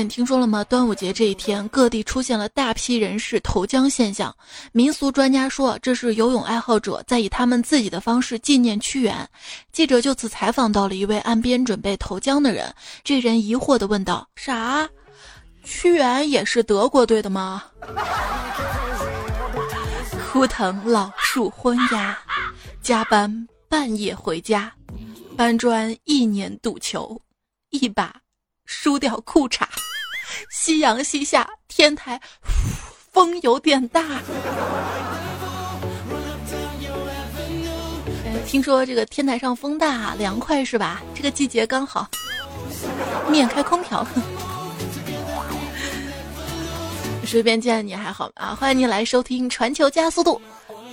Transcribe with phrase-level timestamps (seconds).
[0.00, 0.64] 哎，你听说了吗？
[0.64, 4.34] 端午节这一天，各地出现了大批人士投江现象。
[4.72, 9.28] 民俗专家说，这是游泳爱好者在以他们自己的方式纪念屈原。
[9.72, 12.74] 记者就此采访到了一位岸边准备投江的人，
[13.04, 14.88] 这人疑惑地问道：“啥？
[15.64, 17.62] 屈原也是德国队的吗？”
[20.32, 22.18] 枯藤老树昏鸦，
[22.80, 24.72] 加班半夜回家，
[25.36, 27.20] 搬砖一年赌球，
[27.68, 28.14] 一把。
[28.72, 29.66] 输掉裤衩，
[30.48, 32.20] 夕阳西下，天台
[33.12, 34.02] 风有点大。
[38.46, 41.02] 听说这个天台上风大，凉快是吧？
[41.14, 42.08] 这个季节刚好，
[43.28, 44.06] 免开空调。
[47.26, 48.56] 随便见你还好啊？
[48.58, 50.40] 欢迎你来收听《传球加速度》，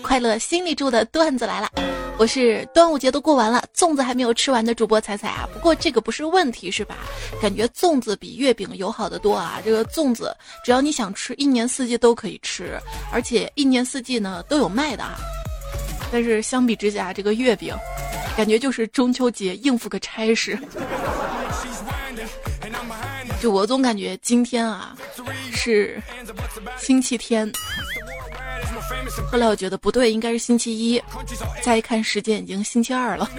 [0.01, 1.69] 快乐心里住的段子来了。
[2.17, 5.47] 我是端午节都过完了，粽子还没有吃完的主播彩彩啊。
[5.53, 6.97] 不过这个不是问题，是吧？
[7.39, 9.61] 感觉粽子比月饼友好的多啊。
[9.63, 12.79] 这个粽子只要你想吃，一年四季都可以吃，
[13.11, 15.17] 而且一年四季呢都有卖的啊。
[16.11, 17.75] 但是相比之下，这个月饼，
[18.35, 20.57] 感觉就是中秋节应付个差事。
[23.39, 24.97] 就我总感觉今天啊
[25.51, 26.01] 是
[26.79, 27.51] 星期天。
[29.31, 31.01] 后来我觉得不对，应该是星期一。
[31.61, 33.29] 再一看时间，已经星期二了。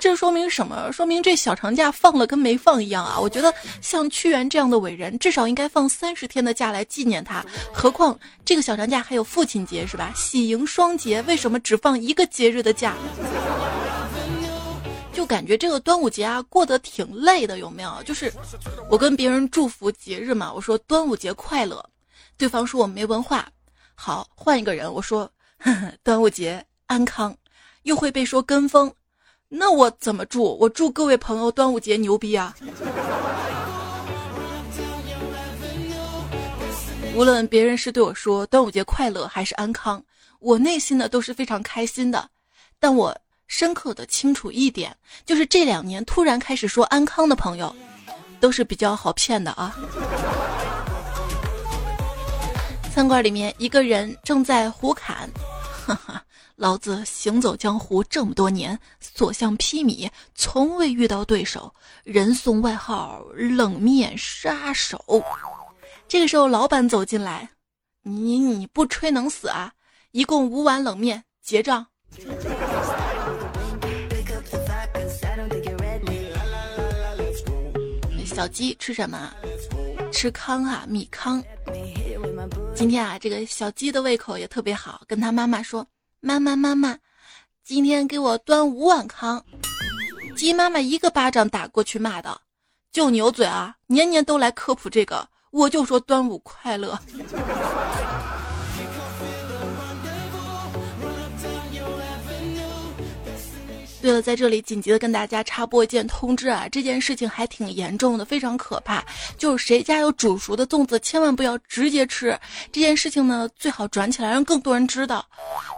[0.00, 0.92] 这说明什么？
[0.92, 3.18] 说明这小长假放了跟没放一样啊！
[3.18, 7.44] 我觉得像屈原这样的伟人，至少应该放三十天的假来纪念他。
[7.72, 10.12] 何况这个小长假还有父亲节，是吧？
[10.14, 12.94] 喜迎双节，为什么只放一个节日的假？
[15.12, 18.00] 就感觉这个端午节啊，过得挺累的，有没有？
[18.04, 18.32] 就是
[18.88, 21.84] 我跟别人祝福节日嘛，我说端午节快乐，
[22.36, 23.48] 对方说我没文化。
[24.00, 25.28] 好，换一个人，我说
[26.04, 27.36] 端午节安康，
[27.82, 28.94] 又会被说跟风，
[29.48, 30.56] 那我怎么祝？
[30.60, 32.54] 我祝各位朋友端午节牛逼啊！
[37.16, 40.00] 无论别人是对我说端午节快乐还是安康，
[40.38, 42.30] 我内心呢都是非常开心的。
[42.78, 47.74] 但我深刻的清楚一点，就是这两年突然开始说安康的朋友，
[48.38, 49.76] 都是比较好骗的啊。
[52.98, 55.30] 餐馆里面，一个人正在胡侃，
[55.86, 56.20] 哈哈，
[56.56, 61.72] 老子行走江湖这么多年，所向披靡，从未遇到对手，
[62.02, 65.00] 人送外号“冷面杀手”。
[66.08, 67.50] 这个时候，老板走进来，
[68.02, 69.74] 你你不吹能死啊？
[70.10, 71.86] 一共五碗冷面，结账。
[78.26, 79.32] 小鸡吃什么？
[80.10, 81.40] 吃糠啊，米糠。
[82.74, 85.86] 今天啊，这个小鸡的胃口也特别好，跟他妈妈说
[86.20, 86.96] ：“妈妈妈妈，
[87.64, 89.44] 今天给我端五碗糠。”
[90.36, 92.40] 鸡妈妈一个巴掌打过去，骂的
[92.92, 96.96] ：“就牛嘴啊，年年都来科普这个，我就说端午快乐。”
[104.00, 109.04] 对了，在这里紧急的跟大家插播一件通知啊，这件事情还挺严重的，非常可怕。
[109.36, 112.38] 就是谁家有煮熟的粽子，千万不要直接吃。
[112.70, 115.26] 这件事情呢，最好转起来，让更多人知道。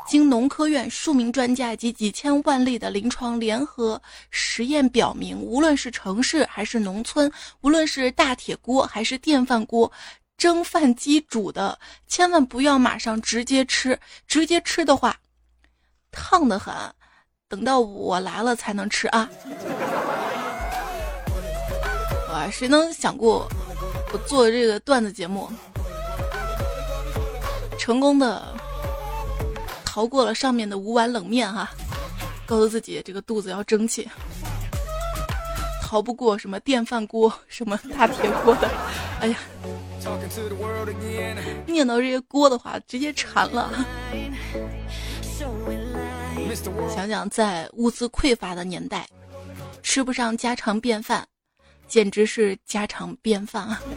[0.07, 7.33] 经农科院数名专家及几千万例的临床联合实验表明，无论是城市还是农村，
[7.63, 9.91] 无论是大铁锅还是电饭锅，
[10.37, 13.99] 蒸饭机煮的，千万不要马上直接吃。
[14.27, 15.17] 直接吃的话，
[16.13, 16.75] 烫得很。
[17.51, 19.29] 等到我来了才能吃啊！
[22.33, 23.49] 哇，谁能想过
[24.13, 25.51] 我做这个段子节目，
[27.77, 28.55] 成功的
[29.85, 31.69] 逃过了上面的五碗冷面哈，
[32.47, 34.09] 告诉自己这个肚子要争气，
[35.83, 38.71] 逃不过什么电饭锅、什么大铁锅的。
[39.21, 39.37] 哎呀，
[41.67, 43.73] 念到这些锅的话，直接馋了。
[46.95, 49.07] 想想在物资匮乏的年代，
[49.83, 51.27] 吃不上家常便饭，
[51.87, 53.81] 简直是家常便饭啊！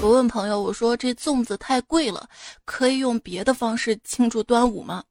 [0.00, 2.28] 我问朋友，我说这粽子太贵了，
[2.64, 5.02] 可以用别的方式庆祝端午吗？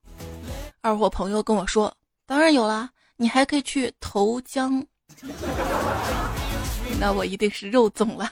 [0.81, 1.94] 二货朋友跟我说，
[2.25, 4.86] 当然有啦，你还可以去投江。
[7.00, 8.31] 那我一定是肉粽了。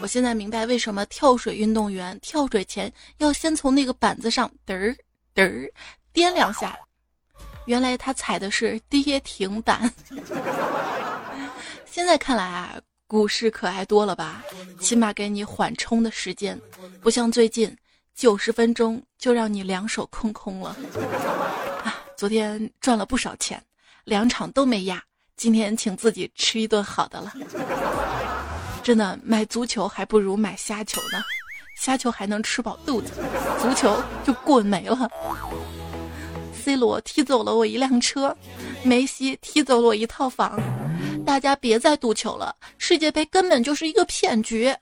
[0.00, 4.94] 我现在明白为什么跳水运动员跳水前要先从那个板子上嘚儿
[5.34, 5.70] 嘚儿
[6.12, 6.76] 颠两下，
[7.66, 9.90] 原来他踩的是跌停板。
[11.86, 14.44] 现在看来啊，股市可爱多了吧？
[14.78, 16.60] 起码给你缓冲的时间，
[17.00, 17.74] 不像最近
[18.14, 20.76] 九十分钟就让你两手空空了。
[21.82, 23.62] 啊，昨天赚了不少钱，
[24.04, 25.02] 两场都没压，
[25.36, 27.32] 今天请自己吃一顿好的了。
[28.84, 31.22] 真的买足球还不如买虾球呢，
[31.74, 33.12] 虾球还能吃饱肚子，
[33.58, 35.10] 足球就滚没了。
[36.52, 38.36] C 罗踢走了我一辆车，
[38.82, 40.60] 梅西踢走了我一套房。
[41.24, 44.74] 大家别再赌球了，世界杯根本就是一个骗局。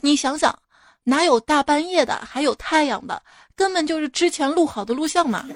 [0.00, 0.58] 你想想，
[1.02, 3.22] 哪有大半夜的，还有太阳的，
[3.54, 5.46] 根本就是之前录好的录像嘛。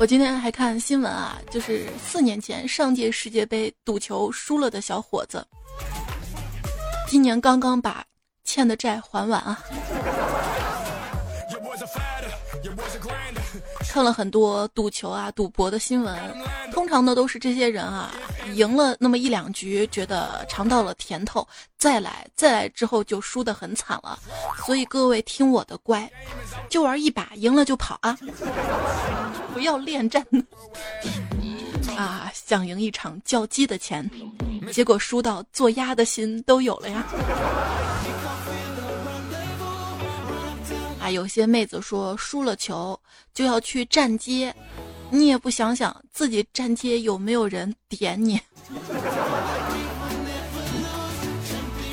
[0.00, 5.46] 我今天还看新闻啊，就是四年前上届世界杯赌球输了的小伙子，
[7.06, 8.02] 今年刚刚把
[8.42, 9.62] 欠的债还完啊。
[13.92, 16.16] 看了很多赌球啊、赌博的新闻，
[16.72, 18.14] 通常呢都是这些人啊
[18.54, 21.44] 赢了那么一两局，觉得尝到了甜头，
[21.76, 24.16] 再来再来之后就输得很惨了。
[24.64, 26.08] 所以各位听我的乖，
[26.68, 28.16] 就玩一把，赢了就跑啊，
[29.52, 30.24] 不要恋战
[31.96, 32.30] 啊！
[32.32, 34.08] 想赢一场叫鸡的钱，
[34.72, 37.04] 结果输到做鸭的心都有了呀。
[41.10, 42.98] 有些妹子说输了球
[43.34, 44.54] 就要去站街，
[45.10, 48.40] 你也不想想自己站街有没有人点你。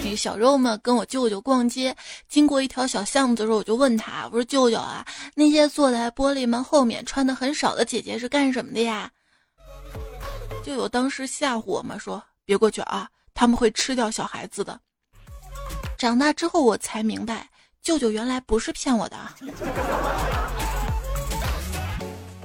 [0.04, 1.96] 那小肉嘛跟我舅舅逛街，
[2.30, 5.06] 经过一条小巷子的时候，我就问他：“我说舅舅啊，
[5.36, 9.12] 那些坐在玻璃门后面穿的很少的姐姐是干什么的呀？”
[10.64, 14.80] 舅舅当时吓唬我嘛，说：“别过去啊，他们会吃掉小孩子的。”
[15.98, 17.50] 长大之后我才明白。
[17.88, 19.16] 舅舅原来不是骗我的。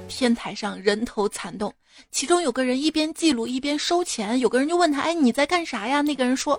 [0.07, 1.73] 天台上人头攒动，
[2.11, 4.39] 其中有个人一边记录一边收钱。
[4.39, 6.57] 有个人就问他：“哎，你在干啥呀？”那个人说：“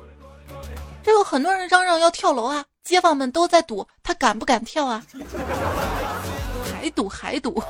[1.03, 5.03] 这有很多人嚷嚷要跳楼啊，街坊们都在赌，他敢不敢跳啊？”
[6.71, 7.63] 还赌还赌！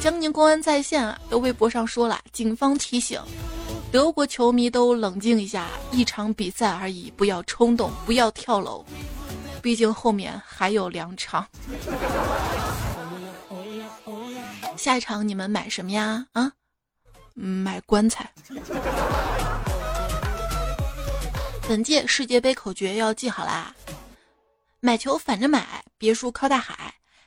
[0.00, 3.20] 江宁公安在线啊，都微博上说了，警方提醒
[3.92, 8.84] 德国球迷都冷静一下，一场比赛而已，不要冲动，不要跳楼。
[9.66, 11.44] 毕竟后面还有两场，
[14.76, 16.24] 下一场你们买什么呀？
[16.34, 16.52] 啊，
[17.34, 18.32] 买棺材。
[21.68, 23.74] 本届世界杯口诀要记好啦：
[24.78, 26.76] 买球反着买，别墅靠大海；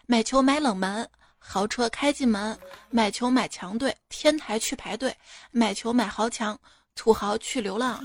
[0.05, 1.05] 买球买冷门，
[1.37, 2.55] 豪车开进门；
[2.89, 5.11] 买球买强队，天台去排队；
[5.51, 6.57] 买球买豪强，
[6.95, 8.01] 土豪去流浪。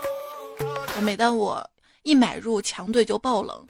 [1.00, 1.66] 每当我。
[2.08, 3.66] 一买入强队就爆冷，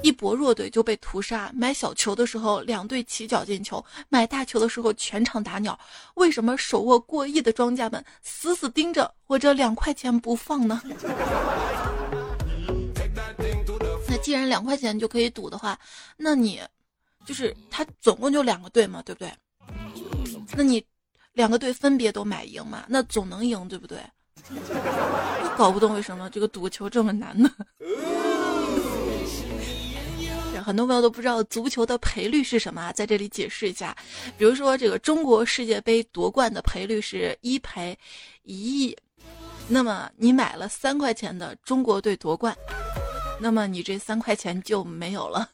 [0.00, 1.50] 一搏弱队就被屠杀。
[1.52, 5.76] 买小球的时候，两队起脚进球；买大球的时候，全场打鸟。
[6.14, 10.80] 为什么手握过亿的庄家们死死盯着我这两块钱不放呢？
[14.08, 15.76] 那既然两块钱就可以赌的话，
[16.16, 16.60] 那你
[17.26, 19.32] 就是他总共就两个队嘛，对不对？
[20.54, 20.80] 那你
[21.32, 23.98] 两个队分别都买赢嘛，那总能赢，对不对？
[25.56, 27.50] 搞不懂为什么这个赌球这么难呢？
[30.62, 33.96] 很多朋友都不知道足球的赔率是什么，啊在这里解释一下。
[34.36, 37.98] 比如说，这个中国世界杯夺冠的赔率是一赔
[38.42, 38.96] 一亿，
[39.66, 42.54] 那么你买了三块钱的中国队夺冠，
[43.40, 45.48] 那么你这三块钱就没有了。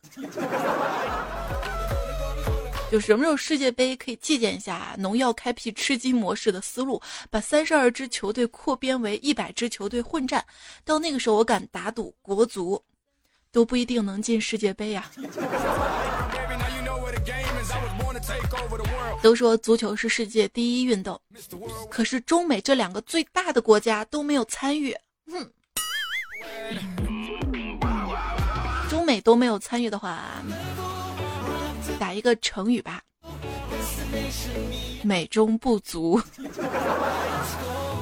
[2.91, 10.45] 就什么时候世界杯可以借鉴一下农药开辟吃鸡模式的思路，把三十二支球队扩编为一百支球队混战？
[10.85, 12.81] 到那个时候，我敢打赌国足
[13.51, 15.11] 都不一定能进世界杯呀。
[19.21, 21.21] 都说足球是世界第一运动，
[21.91, 24.95] 可是中美这两个最大的国家都没有参与。
[25.31, 25.51] 哼，
[28.89, 30.23] 中美都没有参与的话。
[31.99, 33.01] 打一个成语吧，
[35.03, 36.21] 美中不足。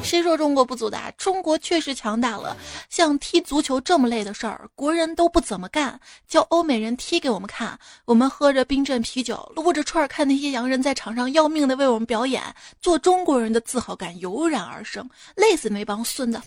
[0.02, 1.00] 谁说中国不足的？
[1.16, 2.54] 中国确实强大了。
[2.90, 5.98] 像踢足球这么累的事儿，国人都不怎么干，
[6.28, 7.78] 叫欧美人踢给我们看。
[8.04, 12.42] 我们喝着冰镇啤酒，撸着串儿，看那些洋人在场上要命的为我们表演，
[12.82, 15.08] 做中国人的自豪感油然而生。
[15.36, 16.38] 累死那帮孙子！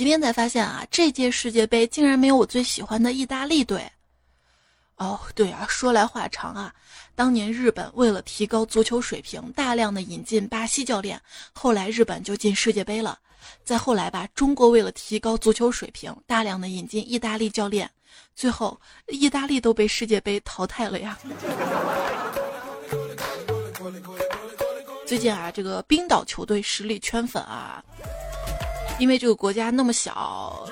[0.00, 3.86] 今天才发现啊，这届世界杯竟然没有我最喜欢的意大利队。
[4.96, 6.74] 哦，对啊，说来话长啊。
[7.14, 11.20] 当年日本为了提高足球水平，大量的引进巴西教练，
[11.52, 13.18] 后来日本就进世界杯了。
[13.62, 17.90] 再后来吧，中国为了提高足球水平，大量的引进意大利教练，
[18.34, 21.18] 最后意大利都被世界杯淘汰了呀。
[25.04, 27.84] 最近啊，这个冰岛球队实力圈粉啊。
[29.00, 30.68] 因为这个国家那么小，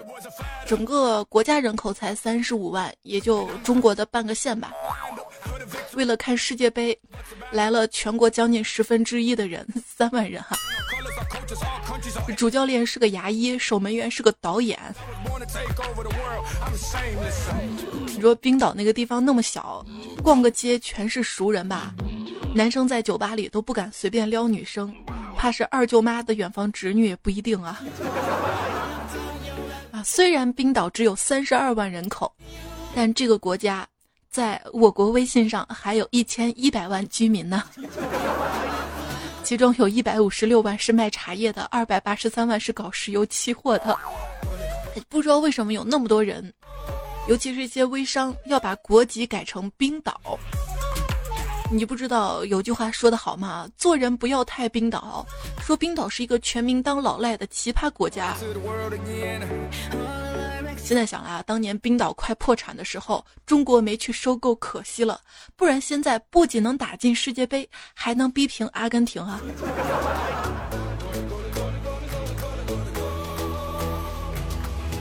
[0.67, 4.71] 整个国家人口才三十五万，也就中国的半个县吧。
[5.95, 6.97] 为了看世界杯，
[7.51, 10.55] 来了全国将近十分之一的人， 三万人哈。
[12.37, 14.79] 主教练是个牙医，守门员是个导演。
[18.07, 19.85] 你说冰岛那个地方那么小，
[20.23, 21.95] 逛个街全是熟人吧？
[22.55, 24.93] 男生在酒吧里都不敢随便撩女生，
[25.37, 27.81] 怕是二舅妈的远房侄女也不一定啊。
[29.93, 32.33] 啊，虽然冰岛只有三十二万人口，
[32.95, 33.87] 但这个国家
[34.31, 37.63] 在我国微信上还有一千一百万居民呢。
[39.43, 43.97] 其中有一百五十六万是卖茶叶的，二百八十三万是搞石油期货的。
[45.09, 46.53] 不知道为什么有那么多人，
[47.29, 50.39] 尤其是一些微商要把国籍改成冰岛。
[51.71, 53.69] 你不知道有句话说的好吗？
[53.77, 55.27] 做人不要太冰岛，
[55.61, 58.37] 说冰岛是一个全民当老赖的奇葩国家。
[60.89, 65.21] 现在想来啊，当年冰岛快破产的时候，中国没去收购，可惜了。
[65.55, 69.39] 不然现在不仅能打进世界杯，还能逼平阿根廷啊！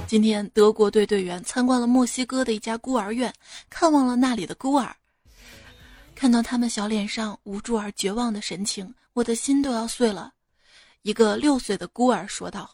[0.08, 3.34] 今天德国队队员参观了墨西哥的一家孤儿院，
[3.70, 4.94] 看望了那里的孤儿，
[6.14, 10.32] 看到他们小脸上无助而绝望的神情，我的心都要碎了。
[11.04, 12.70] 一个六岁的孤儿说道。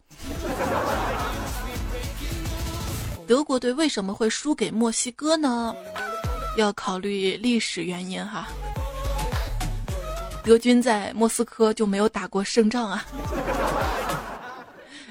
[3.28, 5.76] 德国队为什么会输给墨西哥呢？
[6.58, 8.48] 要考虑历史原因哈。
[10.44, 13.06] 德军在莫斯科就没有打过胜仗啊。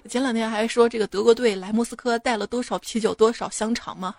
[0.08, 4.14] 前两天还说这个德国队来莫斯科带了多少啤酒、多少香肠吗？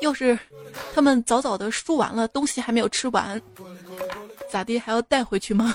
[0.00, 0.36] 要是
[0.92, 3.40] 他们早早的输完了，东西还没有吃完，
[4.50, 5.74] 咋地还要带回去吗？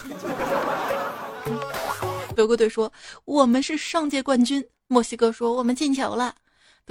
[2.36, 2.92] 德国队说
[3.24, 6.36] 我们是上届冠军，墨西哥说我们进球了。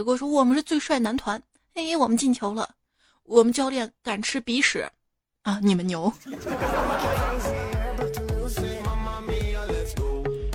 [0.00, 1.38] 德国说：“我们是最帅男团，
[1.74, 2.66] 哎，我们进球了。
[3.24, 4.90] 我们教练敢吃鼻屎，
[5.42, 6.04] 啊，你们牛。”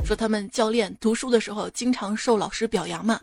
[0.04, 3.20] 说他们教练读书的时候经常受老师表扬嘛。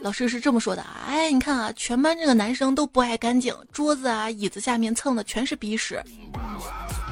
[0.00, 6.02] 老师是这么说的：“哎，你看啊，全班这个男生都不爱干净，桌子啊、椅子下面蹭的全是鼻屎，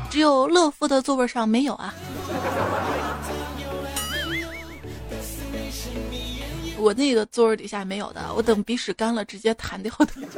[0.08, 1.92] 只有乐夫的座位上没有啊。”
[6.82, 10.08] 我那个座位底下没有的，我等鼻屎干了直接弹掉的。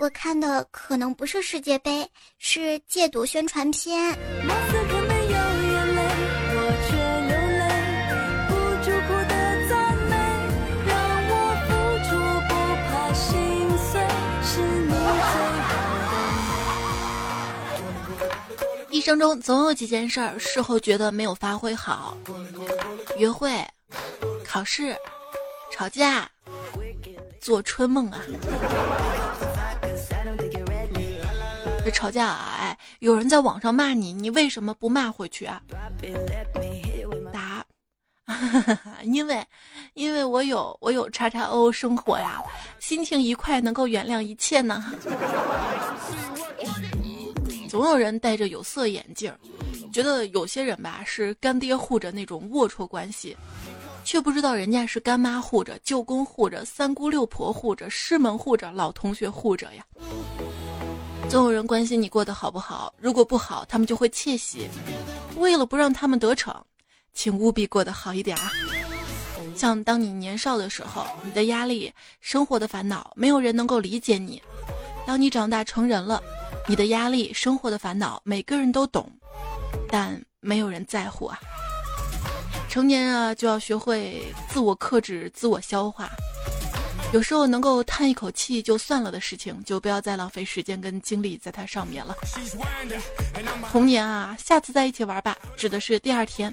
[0.00, 4.18] 我看的可能不是世界杯，是戒毒宣传片。
[18.88, 22.16] 一生中总有几件事儿，事后觉得没有发挥好，
[23.18, 23.52] 约会。
[24.44, 24.96] 考试、
[25.70, 26.28] 吵架、
[27.40, 28.20] 做春梦啊！
[31.84, 35.62] 这吵架啊，哎，有人在网上骂你，你为什么不骂回去啊？
[37.32, 37.64] 答：
[39.02, 39.42] 因为，
[39.94, 42.42] 因为我有我有叉叉 O 生活呀，
[42.78, 44.92] 心情愉快能够原谅一切呢。
[47.68, 49.32] 总有人戴着有色眼镜，
[49.92, 53.36] 觉得有些人吧是干爹护着那种龌龊关系。
[54.10, 59.86] 却不知道人家是干妈护着、舅公护着、三姑六婆护着、师门护着、老同学护着呀。
[61.28, 64.68] 总有人关心你过得好不好，如果不好，他们就会窃喜。
[65.36, 66.52] 为了不让他们得逞，
[67.14, 68.50] 请务必过得好一点啊。
[69.54, 74.42] 像当你年少的时候，你的压力、生活的烦恼，没有人能够理解你；
[75.06, 76.20] 当你长大成人了，
[76.66, 79.08] 你的压力、生活的烦恼，每个人都懂，
[79.88, 81.38] 但没有人在乎啊。
[82.70, 86.08] 成年啊，就要学会自我克制、自我消化。
[87.12, 92.14] 有时候能够叹一口气就算了的事情，就不要再浪费时间跟精力在它上面了。
[93.72, 96.48] 童年啊，下次在一起玩吧，指的是第二天；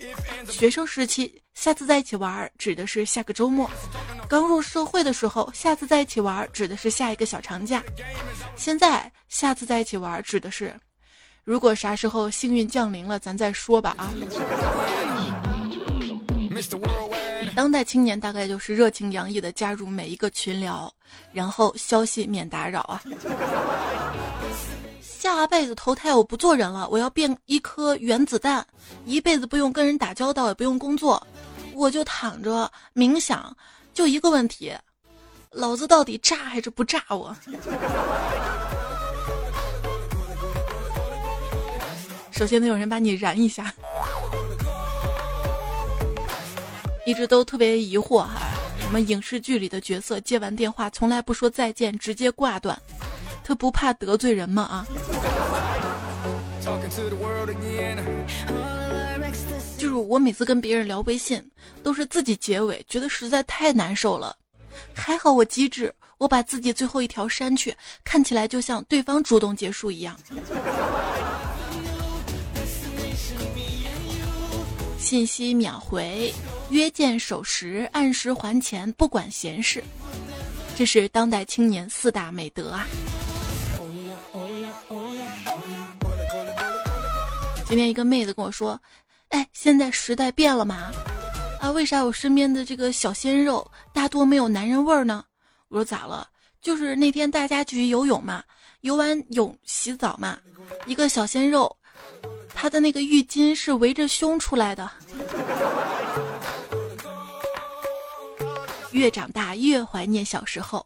[0.49, 3.69] 学生时期，下次在一起玩，指的是下个周末；
[4.27, 7.79] 刚入社会的时候，下次在一起玩，指的是下一个小长假；
[8.55, 10.73] 现在，下次在一起玩，指的是
[11.43, 14.11] 如果啥时候幸运降临了，咱再说吧啊。
[17.55, 20.91] 当代青年大概就是热情洋溢的加入每一个群聊，
[21.31, 23.01] 然后消息免打扰啊。
[25.01, 28.65] 下辈子投胎我不做人了，我要变一颗原子弹，
[29.05, 31.25] 一辈子不用跟人打交道，也不用工作，
[31.73, 33.55] 我就躺着冥想，
[33.93, 34.71] 就一个问题，
[35.51, 37.35] 老子到底炸还是不炸我？
[42.31, 43.73] 首先得有人把你燃一下。
[47.07, 48.49] 一直都特别疑惑哈，
[48.81, 52.77] 什么影视剧里的角色接完电话从来不说再见，直接挂断，
[53.45, 54.63] 他不怕得罪人吗？
[54.63, 54.85] 啊！
[59.77, 61.41] 就是我每次跟别人聊微信，
[61.81, 64.35] 都是自己结尾，觉得实在太难受了。
[64.93, 67.73] 还好我机智，我把自己最后一条删去，
[68.03, 70.13] 看起来就像对方主动结束一样。
[74.99, 76.33] 信息秒回，
[76.69, 79.83] 约见守时，按时还钱，不管闲事，
[80.75, 82.85] 这是当代青年四大美德啊！
[87.65, 88.79] 今天一个妹子跟我说
[89.29, 90.91] ：“哎，现在时代变了嘛？
[91.61, 95.23] 啊，为啥我身边的这个小鲜肉大多没有男人味儿呢？”
[95.69, 96.27] 我说：“咋了？
[96.61, 98.43] 就是那天大家去游泳嘛，
[98.81, 100.37] 游完泳洗澡嘛，
[100.85, 101.73] 一个小鲜肉。”
[102.53, 104.89] 他的那个浴巾是围着胸出来的。
[108.91, 110.85] 越长大越怀念小时候，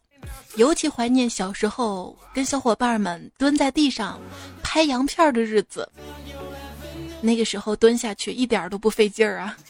[0.56, 4.20] 尤其怀念小时候跟小伙伴们蹲在地上
[4.64, 5.90] 拍洋片的日子。
[7.22, 9.56] 那个时候蹲下去一点都不费劲儿啊！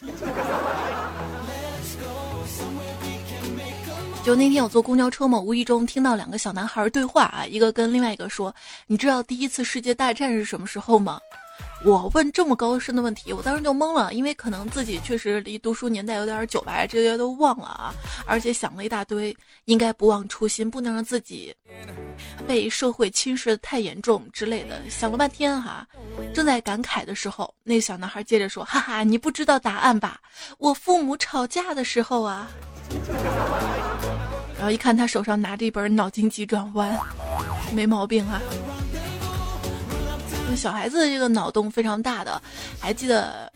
[4.24, 8.54] 就那天我坐公交车嘛，无意中听到两个小男孩对话啊，一个跟另外一个说
[8.86, 11.20] ：“你知道第一次世界大战是什么时候吗？”
[11.84, 17.92] 我问这么高深的问题，我当时就懵了，因为可能自己确实离读书年代有点久吧，这些都忘了啊，
[18.24, 21.52] 而且想了一大堆，应该不忘初心，不能让自己
[22.46, 25.84] 被社会侵蚀的太严重之类的，想了半天哈，
[26.32, 30.20] 正在感慨的时候，那个小男孩接着说：“哈哈，你不知道答案吧？
[30.58, 32.48] 我父母吵架的时候啊。”
[34.56, 36.96] 然后一看他手上拿着一本《脑筋急转弯》，
[37.74, 38.40] 没毛病啊。
[40.56, 42.40] 小孩子的这个脑洞非常大的，
[42.78, 43.52] 还记得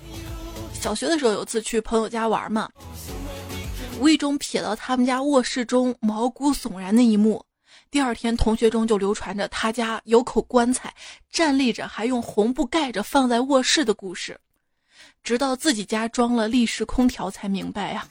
[0.73, 2.69] 小学的时候有次去朋友家玩嘛，
[3.99, 7.45] 无意中瞥到他们家卧室中毛骨悚然的一幕。
[7.91, 10.93] 第二天同学中就流传着他家有口棺材
[11.31, 14.39] 站立着，还用红布盖着放在卧室的故事，
[15.23, 18.07] 直到自己家装了立式空调才明白呀。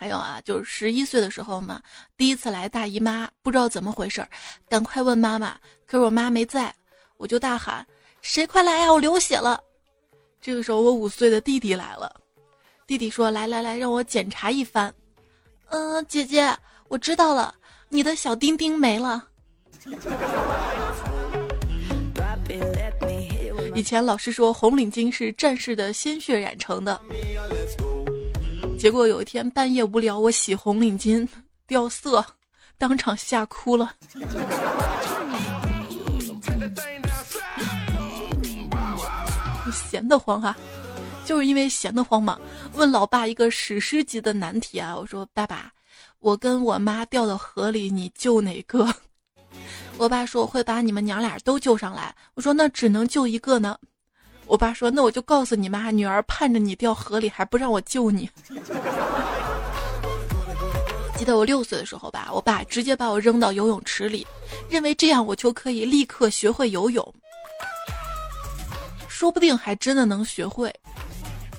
[0.00, 1.82] 还有啊，就是十一岁的时候嘛，
[2.16, 4.24] 第一次来大姨妈，不知道怎么回事，
[4.68, 6.72] 赶快问妈妈，可是我妈没在，
[7.16, 7.84] 我就大喊
[8.22, 9.60] ：“谁快来呀，我流血了！”
[10.40, 12.14] 这个时候，我五岁的弟弟来了，
[12.86, 14.94] 弟弟说：“来来来，让我检查一番。”
[15.70, 16.56] 嗯，姐姐，
[16.86, 17.52] 我知道了，
[17.88, 19.26] 你的小丁丁没了。
[23.74, 27.00] 以前老师说红领巾是战士的鲜血染成的。
[28.78, 31.26] 结果有一天半夜无聊，我洗红领巾
[31.66, 32.24] 掉色，
[32.78, 33.92] 当场吓哭了。
[39.72, 40.56] 闲得慌啊，
[41.26, 42.38] 就是因为闲得慌嘛。
[42.74, 45.72] 问老爸一个史诗级的难题啊，我说爸爸，
[46.20, 48.86] 我跟我妈掉到河里，你救哪个？
[49.96, 52.14] 我爸说我会把你们娘俩都救上来。
[52.34, 53.76] 我说那只能救一个呢。
[54.48, 58.28] 我爸说：“那我就告诉你妈，女儿盼着你掉河里，还不让我救你。
[61.16, 64.26] ”记得我六岁的时候吧，我爸直接把我扔到游泳池里，
[64.70, 67.14] 认为这样我就可以立刻学会游泳。
[69.08, 70.74] 说不定还真的能学会，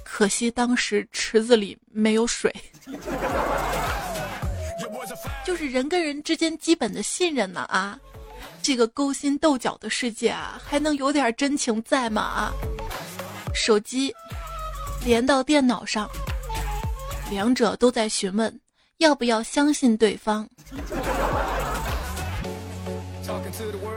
[0.04, 2.54] 可惜当时池子里没有水。
[5.46, 8.00] 就是人跟人之间基本的信任呢啊。
[8.62, 12.52] 这个勾心斗角的世界啊，还能有点真情在吗？
[13.54, 14.14] 手机
[15.04, 16.08] 连到电脑上，
[17.32, 18.60] 两者都在询问
[18.98, 20.48] 要不要相信对方。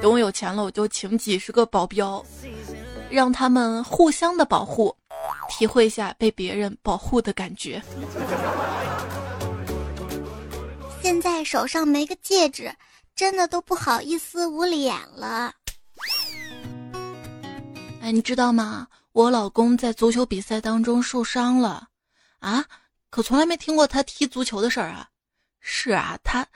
[0.01, 2.25] 等我有钱了，我就请几十个保镖，
[3.11, 4.97] 让他们互相的保护，
[5.51, 7.83] 体会一下被别人保护的感觉。
[11.03, 12.73] 现在手上没个戒指。
[13.15, 15.53] 真的都不好意思捂脸了。
[18.01, 18.89] 哎，你知道吗？
[19.13, 21.89] 我老公在足球比赛当中受伤了，
[22.41, 22.65] 啊，
[23.11, 25.09] 可从来没听过他踢足球的事儿啊。
[25.61, 26.47] 是啊，他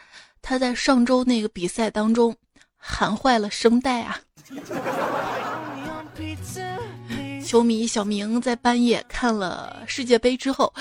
[0.40, 2.34] 他在上周那个比赛当中
[2.76, 4.18] 喊坏了声带啊。
[7.44, 10.72] 球迷小明在半夜看了世界杯之后。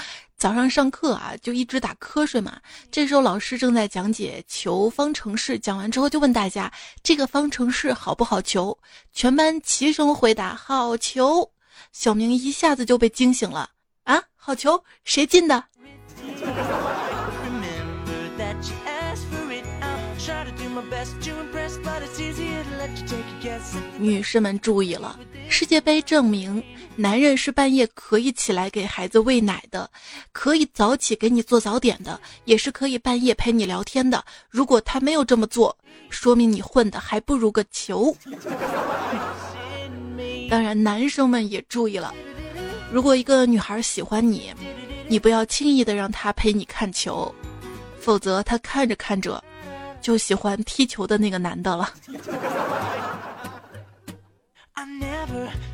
[0.45, 2.55] 早上上课啊，就一直打瞌睡嘛。
[2.91, 8.77] 这时候老师正在讲解求方程式，讲完之后就问大家：“这个方程式好不好求？”
[9.12, 11.49] 全班齐声回答：“好球！”
[11.91, 13.71] 小明一下子就被惊醒了
[14.03, 14.21] 啊！
[14.36, 15.63] 好球，谁进的？
[23.97, 25.17] 女士们注意了，
[25.49, 26.61] 世界杯证明，
[26.95, 29.89] 男人是半夜可以起来给孩子喂奶的，
[30.31, 34.23] 可以早起给你做早点的，也是可以半夜陪你聊天的。
[34.49, 35.75] 如果他没有这么做，
[36.09, 38.15] 说明你混的还不如个球。
[40.49, 42.13] 当然，男生们也注意了，
[42.91, 44.53] 如果一个女孩喜欢你，
[45.07, 47.33] 你不要轻易的让她陪你看球，
[47.99, 49.43] 否则她看着看着，
[50.01, 51.89] 就喜欢踢球的那个男的了。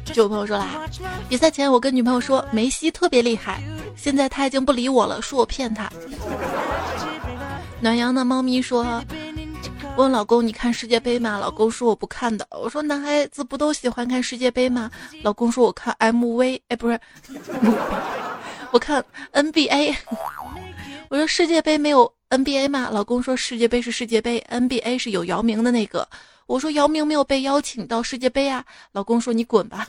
[0.06, 0.68] 就有朋友说啦，
[1.30, 3.62] 比赛前我跟女朋友说梅西特别厉害，
[3.96, 5.90] 现在他已经不理我了，说我骗他。
[7.80, 9.04] 暖阳的猫咪说，
[9.96, 11.38] 问老公你看世界杯吗？
[11.40, 12.46] 老公说我不看的。
[12.52, 14.92] 我说男孩子不都喜欢看世界杯吗？
[15.24, 17.00] 老公说我看 MV，哎不是，
[18.72, 19.04] 我看
[19.34, 19.96] NBA。
[21.10, 22.90] 我说世界杯没有 NBA 吗？
[22.92, 26.08] 老公说世界杯是世界杯，NBA 是有姚明的那个。
[26.52, 29.88] 我说姚明没有被邀请到世界杯啊，老公说你滚吧。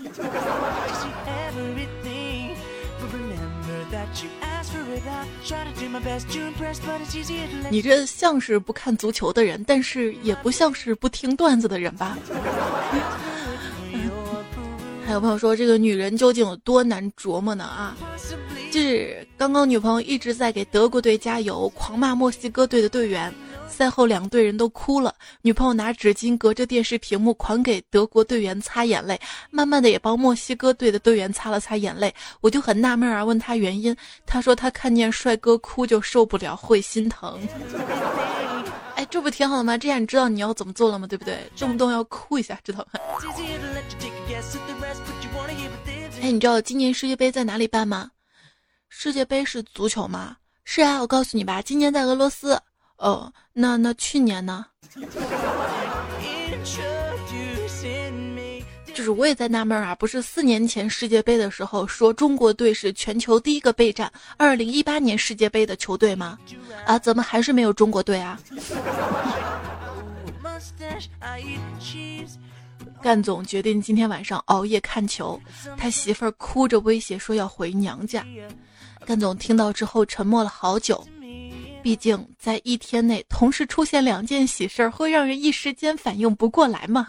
[7.69, 12.17] 你这像是不看足球的人，但是也不像是不听段子的人吧？
[15.05, 17.65] 还有朋友说这个女人究竟有多难琢磨呢？
[17.65, 17.97] 啊，
[18.71, 23.33] 就是刚刚女朋友一直在给德国队加油，狂骂墨西哥队的队员。
[23.69, 25.15] 赛后，两队人都哭了。
[25.41, 29.19] 女朋友拿纸巾隔着电视屏幕狂给德国队员擦眼泪，
[29.51, 32.15] 慢慢的也帮墨西哥队的队员擦了擦眼泪。
[32.43, 37.41] 我就很纳闷啊，问他原因，他说他看见帅哥哭就受不了，会心疼。
[39.11, 39.77] 这不挺好的吗？
[39.79, 41.07] 这样你知道你要怎么做了吗？
[41.07, 41.51] 对不对？
[41.57, 43.01] 动不动要哭一下，知道吗？
[46.21, 48.11] 哎，你知道今年世界杯在哪里办吗？
[48.89, 50.37] 世界杯是足球吗？
[50.65, 52.61] 是啊，我告诉你吧，今年在俄罗斯。
[52.97, 54.67] 哦，那那去年呢？
[58.95, 66.39] 就是我也在纳闷啊，不是四年前世界杯的时候说中国队是全球第一个备战二零一八年世界杯的球队吗？
[66.85, 68.39] 啊，怎么还是没有中国队啊？
[73.03, 75.41] 干总决定今天晚上熬夜看球，
[75.77, 78.25] 他媳妇儿哭着威胁说要回娘家。
[79.05, 81.05] 干总听到之后沉默了好久。
[81.83, 87.09] 毕竟，在一天内同时出现两件喜事儿，会让人一时间反应不过来嘛。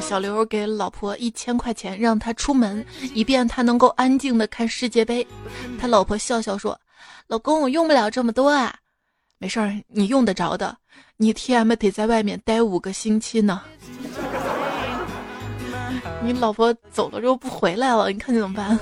[0.00, 5.26] 小刘给老婆一千块钱，让她出门，以便他能够安静的看世界杯。
[5.78, 6.78] 他老婆笑笑说
[7.28, 8.74] ：“老公，我用不了这么多啊，
[9.38, 10.74] 没事儿，你用得着的。
[11.18, 13.60] 你 T M 得在外面待五个星期呢。”
[16.22, 18.78] 你老婆走了之后不回来了，你看你怎么办？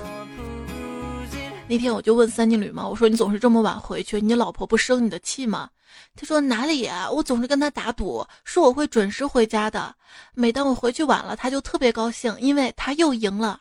[1.69, 5.69] 那天我就问三金女嘛，我说你总是这么晚回去，你老婆不生你的气吗？
[6.15, 9.95] 他说哪里呀，我总是跟他打赌，说我会准时回家的。
[10.33, 13.61] 每当我回去晚了，他就特别高兴，因为他又赢了。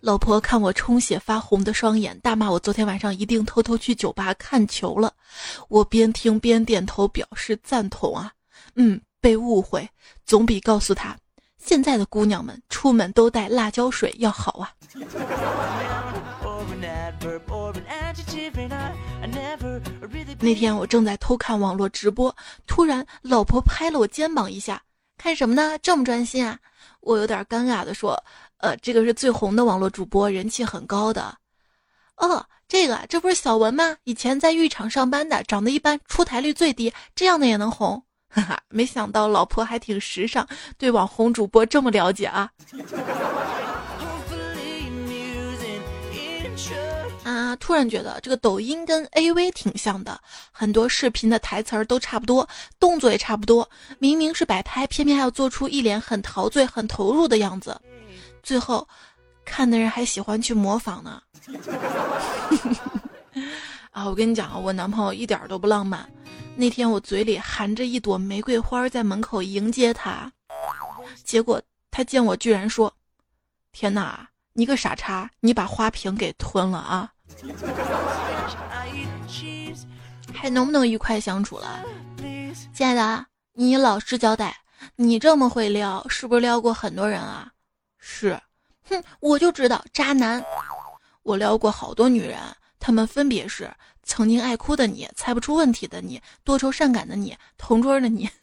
[0.00, 5.12] 老婆看我充血发红的双眼，大骂我昨天晚上一定偷偷去酒吧看球了。
[5.68, 8.32] 我边听边点头表示赞同啊，
[8.76, 9.00] 嗯。
[9.22, 9.86] 被误会
[10.24, 11.14] 总比告诉他
[11.62, 14.72] 现在的姑娘们出门都带辣椒水要好啊！
[20.40, 22.34] 那天我正在偷看网络直播，
[22.66, 24.82] 突然老婆拍了我肩膀一下，
[25.18, 25.78] 看什么呢？
[25.82, 26.58] 这么专心啊！
[27.00, 28.20] 我有点尴尬的说
[28.58, 31.36] ：“呃，这个是最红的网络主播，人气很高的。”
[32.16, 33.96] 哦，这个这不是小文吗？
[34.04, 38.02] 以前在浴场上班的，长得一般，出台率最低，这样的也能红。
[38.30, 40.46] 哈哈，没想到老婆还挺时尚，
[40.78, 42.50] 对网红主播这么了解啊！
[47.24, 50.20] 啊，突然觉得这个抖音跟 AV 挺像的，
[50.52, 57.78] 很多视频的台词儿都差不多，动作也差不多，明明是摆拍，偏偏还要做出一脸很陶醉、很投入的样子，
[58.42, 58.86] 最后
[59.44, 61.20] 看的人还喜欢去模仿呢。
[63.90, 66.08] 啊，我跟你讲啊，我男朋友一点都不浪漫。
[66.56, 70.30] 那天我嘴里含着一朵玫瑰花在门口迎接他，
[71.24, 72.92] 结果他见我居然说
[73.72, 77.12] ：“天哪，你个傻叉，你把花瓶给吞了啊！
[80.34, 81.84] ”还能不能愉快相处了？
[82.72, 84.56] 亲爱的，你老实交代，
[84.96, 87.50] 你这么会撩，是不是撩过很多人啊？
[87.98, 88.40] 是，
[88.88, 90.44] 哼，我就知道渣男，
[91.22, 92.38] 我撩过好多女人，
[92.80, 93.70] 他们分别是。
[94.02, 98.28] 曾经爱哭的你，猜不出问题的你，多愁善感的你，同桌的你。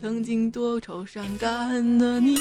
[0.00, 2.38] 曾经多愁善感的你。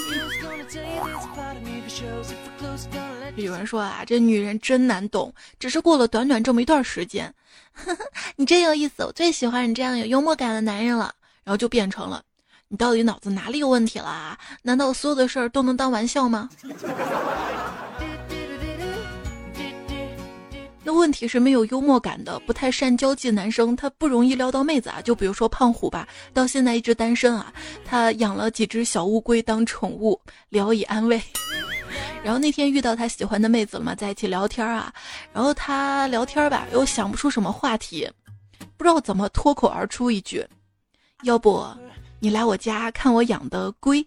[3.37, 7.33] 有人说啊，这女人真难懂，只是过了短短这么一段时间。
[8.35, 11.11] 你真有意思，我最喜欢你这样有幽默感的男人了。
[11.43, 12.21] 然后就变成了，
[12.67, 14.37] 你到底脑子哪里有问题了啊？
[14.61, 16.49] 难道所有的事儿都能当玩笑吗？
[20.85, 25.01] 那问题是没有幽默感的、不太善交际的男生，他不容易撩到妹子啊。
[25.01, 27.51] 就比如说胖虎吧，到现在一直单身啊。
[27.83, 31.19] 他养了几只小乌龟当宠物，聊以安慰。
[32.23, 34.93] 然后那天遇到他喜欢的妹子了嘛，在一起聊天啊。
[35.33, 38.07] 然后他聊天吧，又想不出什么话题，
[38.77, 40.45] 不知道怎么脱口而出一句
[41.23, 41.65] ：“要不
[42.19, 44.05] 你来我家看我养的龟。”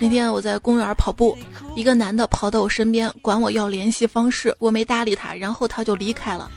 [0.00, 1.36] 那天我在公园跑步，
[1.74, 6.48] 一个男的跑到我身边，管我要联系方式，我没搭理他，然后他就离开了。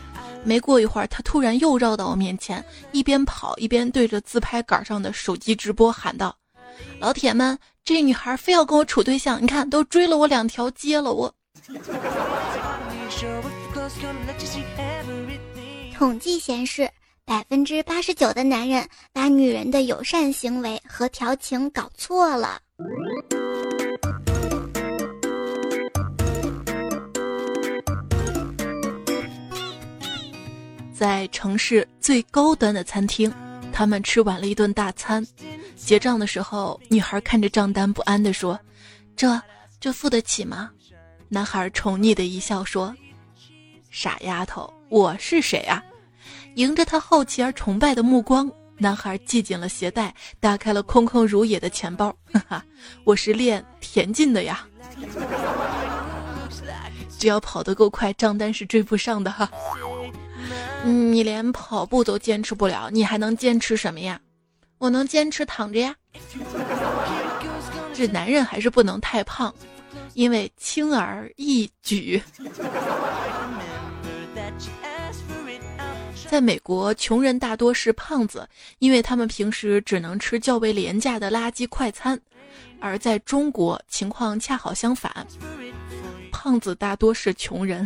[0.43, 6.35] 没过一会儿，他突然又绕到我面前，一边跑一边对着自拍杆上的手机直播喊道
[7.01, 11.33] ：“老铁们，这女孩非要跟我处对象，你看都追了我两条街了，我。
[15.97, 16.89] ”统计显示。
[17.25, 22.59] 百分之八十九的男人把女人的友善行为和调情搞错了。
[30.93, 33.31] 在城市最高端的餐厅，
[33.71, 35.25] 他们吃完了一顿大餐，
[35.75, 38.59] 结账的时候，女孩看着账单不安地说
[39.15, 39.41] ：“这
[39.79, 40.69] 这付得起吗？”
[41.29, 42.93] 男孩宠溺的一笑说
[43.89, 45.83] ：“傻丫头，我是谁啊？”
[46.55, 52.13] 迎着他好奇而崇拜的目光，男孩系紧了鞋带，打开了空空如也的钱包。
[52.31, 52.65] 哈哈，
[53.05, 54.67] 我是练田径的呀，
[57.17, 59.49] 只要跑得够快，账单是追不上的哈。
[60.83, 64.19] 你连跑步都坚持不了，你还能坚持什么呀？
[64.77, 65.95] 我能坚持躺着呀。
[67.93, 69.53] 这男人还是不能太胖，
[70.15, 72.21] 因为轻而易举。
[76.31, 78.47] 在美国，穷人大多是胖子，
[78.79, 82.17] 因为他们平时只能吃较为廉价的垃圾快餐；
[82.79, 85.27] 而在中国，情况恰好相反，
[86.31, 87.85] 胖子大多是穷人。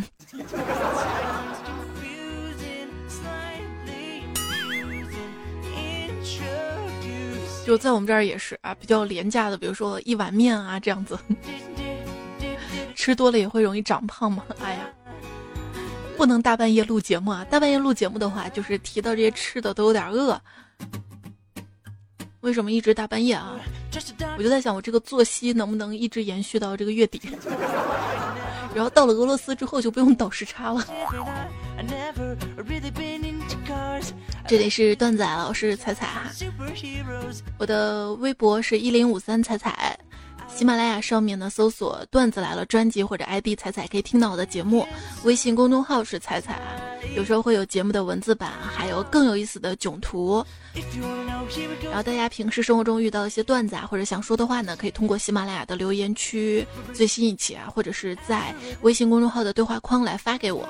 [7.66, 11.18] 就在我们这儿也是啊，比较廉价的，比如说一碗面啊这样子，
[12.94, 14.44] 吃多了也会容易长胖吗？
[14.62, 14.86] 哎呀。
[16.16, 17.46] 不能大半夜录节目啊！
[17.50, 20.40] 大半夜录节目的话，就是提到这些吃的都有点饿。
[22.40, 23.54] 为什么一直大半夜啊？
[24.38, 27.20] 我就在想，我这个作息能不能一直延续到这个月底？
[28.74, 30.84] 然后到了俄罗斯之后就不用倒时差了。
[34.46, 36.22] 这里是段仔老师彩彩哈，
[37.58, 39.98] 我的微博是一零五三彩彩。
[40.56, 44.88] 喜马拉雅上面呢，搜索“段子来了”专辑或者 ID“ 彩彩”，可以听到我的节目。
[45.22, 46.58] 微信公众号是“彩彩”，
[47.14, 50.42] 有时候会有节目的文字版，还有更有意思的囧图。
[51.84, 60.66] 然后大家平时生活中遇到一些段子啊，或者想说的话呢，可以通过喜马拉雅的留言区最新一期啊，或者是在微信公众号的对话框来发给我。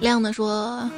[0.00, 0.88] 亮的说：“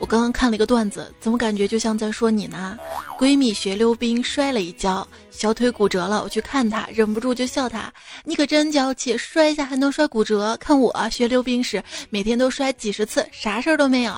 [0.00, 2.78] 我刚刚看了一个段子，怎么感觉就像在说你呢？
[3.18, 6.22] 闺蜜学溜冰摔了一跤，小腿骨折了。
[6.22, 7.92] 我去看她，忍不住就笑她：
[8.24, 10.56] 你可真娇气，摔一下还能摔骨折？
[10.58, 14.12] 看我学溜冰时，每天都摔几十次，啥事儿都没有。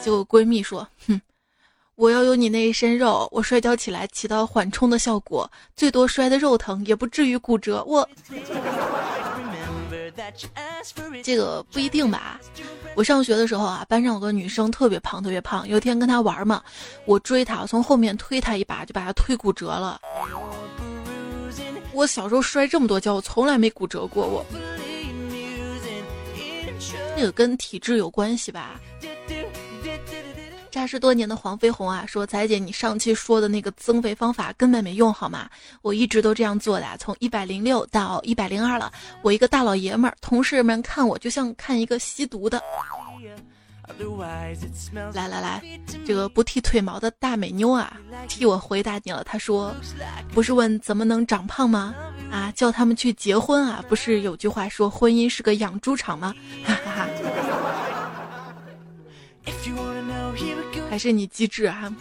[0.00, 1.20] 结果闺蜜说：哼，
[1.94, 7.84] 我要有你那一身肉，我摔跤起来起到缓冲的效果，最多摔的肉疼，也不至于骨折。
[7.84, 8.08] 我。”
[11.22, 12.40] 这个不一定吧。
[12.94, 15.68] 我上学的时候啊，班上有个女生特别胖，特别胖。
[15.68, 16.62] 有一天跟她玩嘛，
[17.04, 20.00] 我追她，从后面推她一把，就把她推骨折了。
[21.92, 24.26] 我小时候摔这么多跤，我从来没骨折过。
[24.26, 24.44] 我，
[27.16, 28.80] 这个跟体质有关系吧。
[30.70, 35.48] 扎实多年的黄飞鸿啊，说：“彩姐，你上期说的那个增肥方法根本没用，好吗？
[35.82, 38.92] 我一直都这样做的，从一百零六到一百零二了。
[39.22, 42.62] 我一个大老爷们儿，同事们看我就像看一个吸毒的。
[45.14, 45.62] 来来来，
[46.04, 47.96] 这个不剃腿毛的大美妞啊，
[48.28, 49.22] 替我回答你了。
[49.22, 49.74] 她说，
[50.34, 51.94] 不是问怎么能长胖吗？
[52.30, 56.34] 啊，叫他们去结婚啊，不是有句话说婚姻是个养猪场吗？
[56.64, 57.08] 哈哈哈。”
[60.96, 61.92] 还是你机智哈，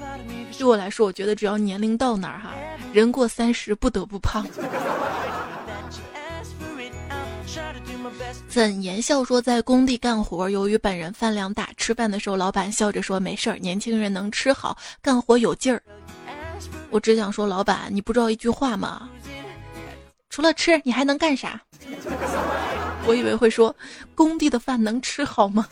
[0.58, 2.54] 对我来说，我觉得只要年龄到哪儿哈，
[2.94, 4.48] 人过三十不得不胖。
[8.48, 15.84] 怎言笑说在工地干活，由于本人饭量大，吃饭的时候老板笑着说没事儿，年轻人能吃好，干活有劲儿。
[16.90, 19.10] 我只想说，老板，你不知道一句话吗？
[20.30, 21.62] 除了吃，你还能干啥？
[23.06, 23.76] 我以为会说，
[24.16, 25.68] 工地的饭能吃好吗？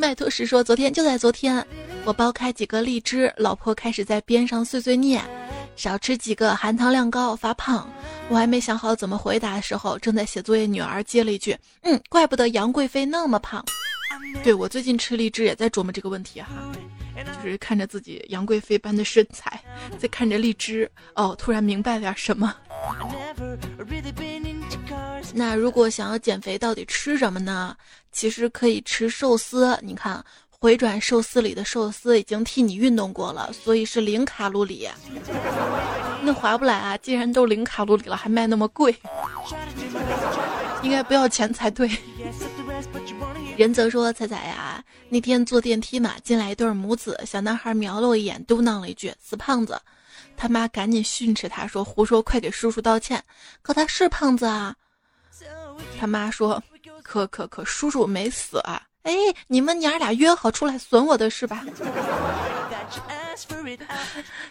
[0.00, 1.62] 麦托什说，昨天就在昨天，
[2.06, 5.22] 我剥开几个荔枝，老婆开始在边上碎碎念，
[5.76, 7.86] 少吃几个含糖量高，发胖。
[8.30, 13.62] 我还没想好怎么回答的时候，正在写作业，女儿接了一句：“嗯，怪不得杨贵妃那么胖。”
[14.42, 16.48] 对我最近吃荔枝也在琢磨这个问题哈。
[17.44, 19.62] 就是看着自己杨贵妃般的身材，
[19.98, 22.54] 再看着荔枝，哦，突然明白点什么。
[25.34, 27.76] 那如果想要减肥，到底吃什么呢？
[28.12, 29.78] 其实可以吃寿司。
[29.82, 34.88] 你看，回转寿司里的寿司已经替你运动过了，所以是零卡路里。
[36.22, 36.96] 那划不来啊！
[36.98, 38.94] 既然都零卡路里了，还卖那么贵，
[40.82, 41.90] 应该不要钱才对。
[43.56, 49.80] 仁泽说：“彩彩呀，那天坐电梯嘛，进来一对母子，小男孩瞄了我一眼，嘟囔了一句‘死胖子’，
[50.36, 53.22] 他妈赶紧训斥他说：‘胡说，快给叔叔道歉。’
[53.62, 54.74] 可他是胖子啊。
[55.98, 56.62] 他妈说
[57.00, 59.12] ：‘可可可，叔叔没死啊。’哎，
[59.46, 61.64] 你们娘俩约好出来损我的是吧？”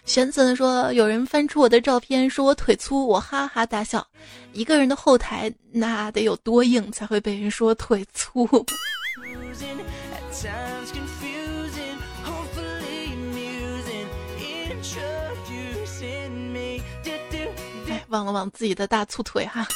[0.04, 4.04] 玄子说：“有人翻出我的照片，说我腿粗，我哈哈大笑。
[4.52, 8.48] 一个人的后台那得有多硬，才会被人说腿粗？”
[17.88, 19.66] 哎，忘了忘自己的大粗腿哈，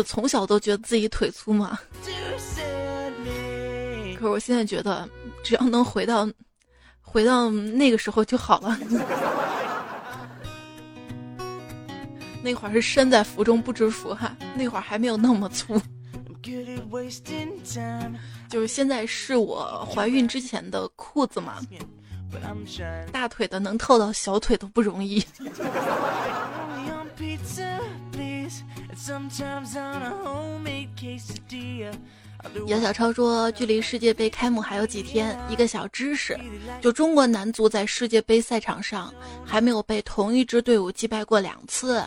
[0.00, 1.78] 就从小都觉得自己腿粗嘛。
[4.16, 5.06] 可是我现在觉得，
[5.44, 6.26] 只要能回到。
[7.02, 8.78] 回到那个时候就好了。
[12.40, 15.80] 那会儿是身在福中不知福哈，那会儿还没有那么粗。
[18.48, 21.56] 就是现在是我怀孕之前的裤子嘛，
[23.10, 25.20] 大腿的能透到小腿都不容易。
[32.66, 35.38] 杨小超说：“距离世界杯开幕还有几天？
[35.48, 36.38] 一个小知识，
[36.80, 39.12] 就中国男足在世界杯赛场上
[39.44, 42.02] 还没有被同一支队伍击败过两次。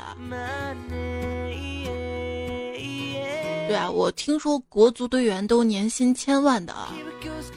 [3.67, 6.75] 对啊，我听说国足队员都年薪千万的，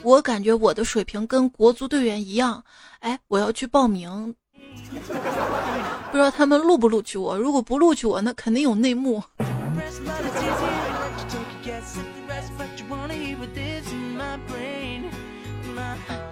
[0.03, 2.63] 我感觉我的水平跟国足队员一样。
[2.99, 4.33] 哎，我要去报名，
[6.17, 7.37] 不知道他们录不录取我？
[7.37, 9.23] 如果不录取我，那肯定有内幕。”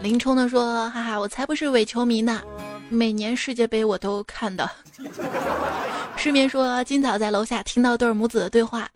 [0.02, 2.42] 林冲的说：“哈哈，我才不是伪球迷呢，
[2.90, 4.68] 每年世界杯我都看的。
[6.18, 8.90] ”失眠说：“今早在楼下听到对母子的对话，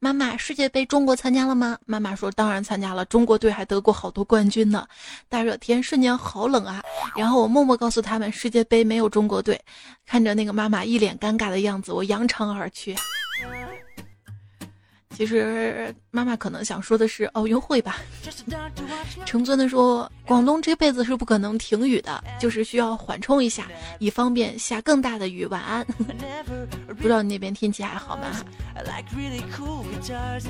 [0.00, 4.86] 妈妈，世界杯中国参加了吗？”妈妈说：“当然参加了，中国队还得过好多冠军呢。”
[5.28, 6.82] 大热天瞬间好冷啊！
[7.16, 9.60] 然后我默默告诉他们，世界杯没有中国队。
[10.06, 12.96] 看着那个妈妈一脸尴尬的样子，我扬长而去。
[15.18, 17.96] 其实妈妈可能想说的是奥运会吧。
[19.26, 23.66] 成尊的说，广东这辈子是不可能停雨的，就是需要缓冲一下，
[23.98, 25.44] 以方便下更大的雨。
[25.46, 25.84] 晚安。
[26.86, 28.26] 不知道你那边天气还好吗？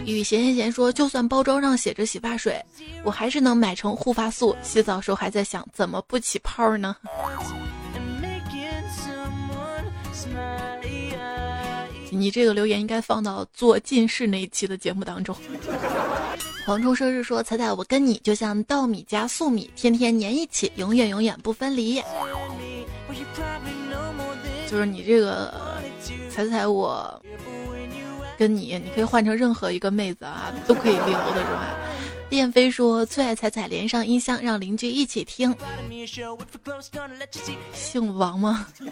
[0.05, 2.63] 雨闲闲闲说，就算包装上写着洗发水，
[3.05, 4.55] 我还是能买成护发素。
[4.63, 6.95] 洗澡时候还在想，怎么不起泡呢？
[12.11, 15.35] 你这个留言应该放到做近视那一期的节目当中。
[16.67, 22.03] 黄冲生日说：“彩彩，我跟你就像稻米加粟米，天天粘一起，永远永远不分离。”
[24.71, 25.81] 就是你这个
[26.29, 27.23] 彩彩，我
[28.37, 31.75] 跟你，你可以换成任何一个妹子啊，都可以聊的是吧？
[32.29, 35.55] 电飞说：“最爱彩彩，连上音箱，让邻居一起听。”
[37.73, 38.67] 姓王吗？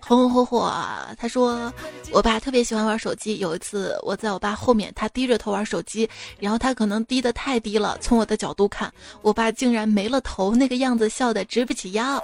[0.00, 0.72] 红红火火，
[1.16, 1.72] 他说
[2.12, 3.38] ：“我爸特别喜欢玩手机。
[3.38, 6.08] 有一次，我在我爸后面，他低着头玩手机，
[6.38, 7.96] 然后他可能低得太低了。
[8.00, 12.22] 从我的角度看，我爸竟然没了头，那个样子笑得直不起腰。”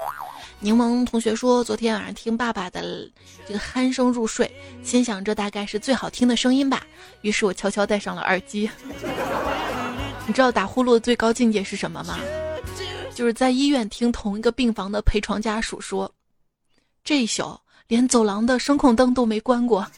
[0.62, 3.10] 柠檬同学说：“昨天晚上听爸爸的
[3.48, 6.86] 这个鼾声入睡，心想这大概是最好听的声音吧。
[7.22, 8.70] 于是我悄悄戴上了耳机。
[10.28, 12.18] 你知道打呼噜的最高境界是什么吗？
[13.14, 16.12] 就是在医院听同一个病房的陪床家属说，
[17.02, 17.58] 这一宿
[17.88, 19.86] 连走廊的声控灯都没关过。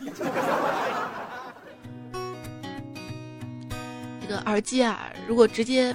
[4.20, 5.92] 这个耳机啊，如果直接……”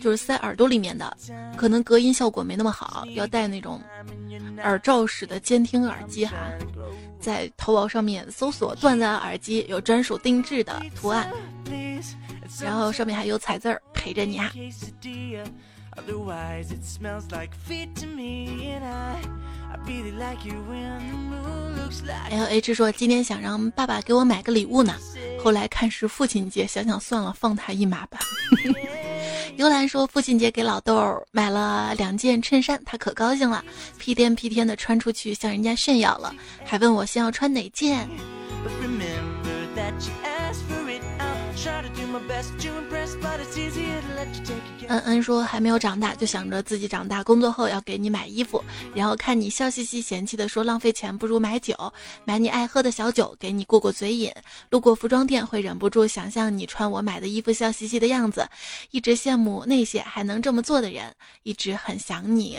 [0.00, 1.16] 就是塞耳朵里面的，
[1.56, 3.80] 可能隔音效果没那么好，要戴那种
[4.62, 6.36] 耳罩式的监听耳机哈。
[7.20, 11.30] 在淘宝上面搜索“段子耳机”，有专属定制的图案，
[12.62, 14.50] 然后上面还有彩字儿陪着你哈。
[22.30, 24.94] L H 说今天想让爸爸给我买个礼物呢，
[25.42, 28.18] 后来看是父亲节，想想算了，放他一马吧。
[29.56, 33.62] 幽兰说父亲节给老豆买了两件衬衫，他可高兴了，
[33.98, 36.34] 屁颠屁颠的穿出去向人家炫耀了，
[36.64, 38.08] 还问我先要穿哪件。
[44.88, 51.74] 恩恩，说还没有长大，就想着自己长大，工作后要给你买衣服，然后看你笑嘻嘻嫌弃的说浪费钱，不如买酒，
[52.24, 54.32] 买你爱喝的小酒给你过过嘴瘾。
[54.68, 58.44] 路过服装店会忍不住想象你穿我买的衣服笑嘻嘻的样子，
[58.90, 62.58] 一直羡慕那些还能这么做的人，一直很想你。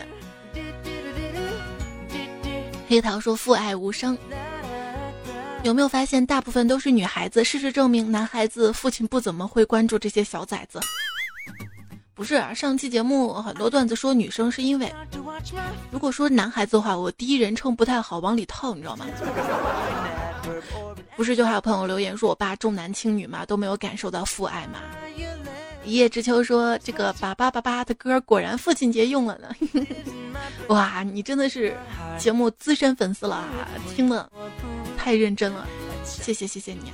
[2.87, 4.17] 黑桃说父爱无声。
[5.63, 7.43] 有没有发现，大部分都是女孩子？
[7.43, 10.79] 事实证明，男孩子父亲不怎么会关注这些小崽子。
[12.15, 14.91] 不是，上期节目很多段子说女生是因为，
[15.91, 19.05] 如果说男孩子的话，我第一人称不太好往里套，你知道吗？
[21.15, 24.79] 不是，就还有朋友留言说我爸重男轻女嘛，都没有感受到父爱嘛。
[25.83, 29.49] 一叶知秋说这个叭叭叭叭的歌果然父亲节用了呢。
[30.69, 31.75] 哇，你真的是
[32.17, 33.43] 节目资深粉丝了，
[33.95, 34.31] 听的。
[35.01, 35.67] 太认真了，
[36.05, 36.93] 谢谢谢谢你。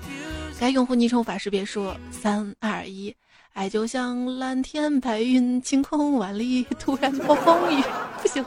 [0.58, 3.14] 该用户昵称法识别说三二一，
[3.52, 7.84] 爱就像蓝天白云，晴空万里，突然暴风雨。
[8.22, 8.46] 不行，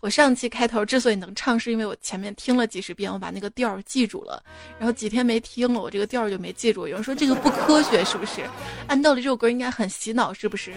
[0.00, 4.42] 我上期开头之所以能唱，是因为我前面听了几十遍，我把那个调记住了。
[4.78, 6.88] 然后几天没听了，我这个调就没记住。
[6.88, 8.40] 有人说这个不科学，是不是？
[8.86, 10.72] 按道理这首歌应该很洗脑，是不是？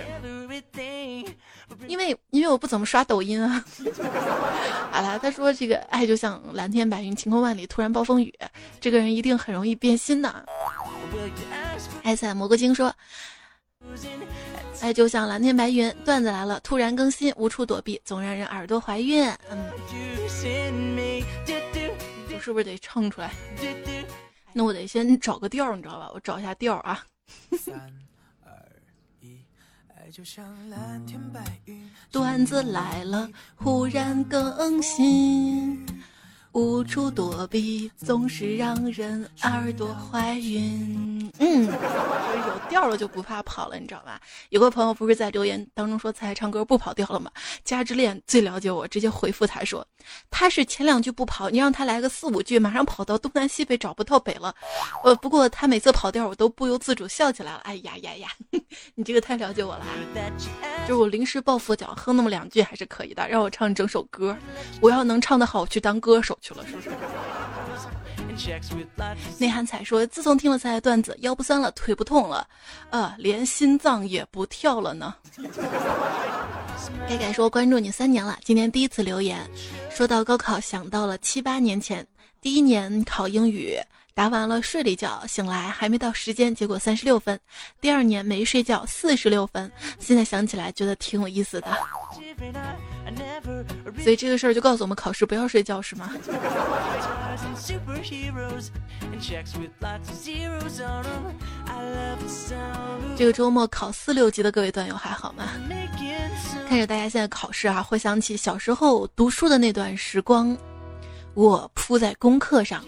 [1.87, 3.63] 因为因为我不怎么刷抖音啊。
[4.91, 8.33] 好了，他说这个爱就像蓝天白云，晴空万里，突然暴风雨，
[8.79, 10.45] 这个人一定很容易变心的。
[12.03, 12.93] 爱赛蘑菇精说，
[14.81, 19.27] 爱就像蓝天白云，段子来了突然更新，无处躲避，总让人耳朵怀孕。
[19.49, 19.65] 嗯，
[22.33, 23.31] 我是不是得唱出来？
[24.53, 26.09] 那我得先找个调，你知道吧？
[26.13, 27.03] 我找一下调啊。
[32.11, 35.85] 段子来了，忽然更新，
[36.55, 41.29] 无处躲避，总是让人耳朵怀孕。
[41.37, 44.21] 嗯，有调了就不怕跑了，你知道吧？
[44.51, 47.29] 有个朋友不是在留言当中说才唱歌不跑调了吗？
[47.65, 49.85] 加之恋最了解我，直接回复他说，
[50.31, 54.55] 他是前两句不跑，你让他来个四五句，马上跑到东南西北找不到北了。
[55.03, 57.57] 呃，不过他每次跑调，我都不由自主笑起来了。
[57.65, 58.29] 哎呀呀呀，
[58.95, 59.85] 你这个太了解我了，
[60.87, 64.37] 就是我临时抱佛脚哼那么两句还是可以的，让我唱整首歌，
[64.79, 66.89] 我要能唱得好，我去当歌手去了，是不是？
[69.39, 72.45] 内涵彩说：“自从听了彩彩段子，腰不酸了，腿不痛了，
[72.89, 75.15] 呃，连心脏也不跳了呢。”
[77.07, 79.39] 盖盖说关注你三年了，今天第一次留言，
[79.89, 82.05] 说到高考，想到了七八年前，
[82.41, 83.79] 第一年考英语，
[84.15, 87.37] 答完了睡了一觉，醒来还没到时间，结果三十六分；
[87.81, 89.69] 第二年没睡觉，四十六分。
[89.99, 91.67] 现在想起来觉得挺有意思的。
[94.01, 96.09] 所以这个事儿就告诉我们，考试不要睡觉，是吗？
[103.17, 105.43] 这个周末考四六级的各位段友还好吗？
[106.69, 110.57] 看着大家现在考试啊，回想起小时候读书的那段时光，
[111.33, 112.81] 我扑在功课上，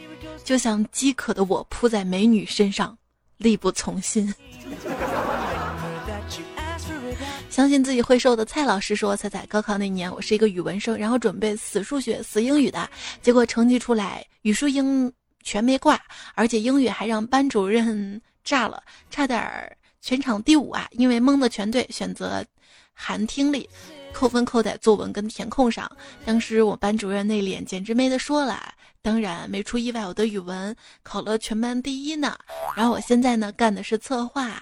[0.47, 2.97] 就像饥渴的我扑在美女身上，
[3.35, 4.33] 力不从心。
[7.49, 12.89] 相信自己会瘦的蔡老师说：“彩彩，高考那年我是一个语文生，然后准备死数学、死英语的，
[13.21, 15.11] 结果成绩出来，语数英
[15.43, 16.01] 全没挂，
[16.33, 20.87] 而且英语还让班主任炸了，差点全场第五啊！
[20.91, 22.41] 因为蒙的全对，选择
[22.93, 23.69] 含听力，
[24.13, 25.91] 扣分扣在作文跟填空上。
[26.23, 28.73] 当时我班主任那脸简直没得说了。
[29.07, 32.37] 当然没出意外，我的语文考了全班第一呢。
[32.75, 34.61] 然后我现在呢干的是策划。”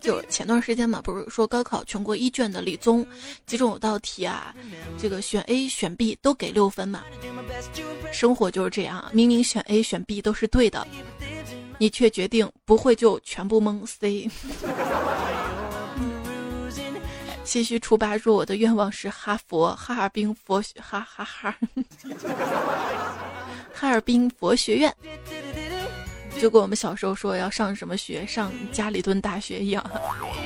[0.00, 3.06] 就前段时间嘛，不是说高考全国一卷的理综
[3.46, 4.52] 其中有道题啊，
[4.98, 7.04] 这个选 A 选 B 都给六分嘛。
[8.12, 10.84] 生活就是这样，明明选 A 选 B 都是对的，
[11.78, 14.28] 你却决定不会就全部蒙 C。
[17.46, 21.56] 七夕初八说我的愿望是哈佛、哈尔滨佛学，哈哈哈，
[23.72, 24.92] 哈尔滨佛学院。
[26.40, 29.90] 就跟我们小时候说要上什么学，上家里蹲大学一样。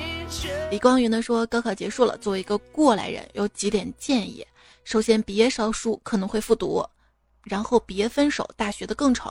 [0.70, 4.46] 李光云呢说，高考结束了，作为一个过来人，有几点建议：
[4.84, 6.84] 首先，别烧书，可能会复读。
[7.50, 9.28] 然后别分手，大学的更丑。